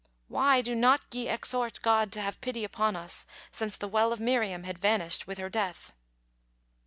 Why 0.29 0.61
do 0.63 0.73
not 0.73 1.01
ye 1.11 1.27
exhort 1.29 1.79
God 1.83 2.11
to 2.13 2.21
have 2.21 2.41
pity 2.41 2.63
upon 2.63 2.95
us 2.95 3.27
since 3.51 3.77
the 3.77 3.87
well 3.87 4.11
of 4.11 4.19
Miriam 4.19 4.63
had 4.63 4.79
vanished 4.79 5.27
with 5.27 5.37
her 5.37 5.47
death?" 5.47 5.93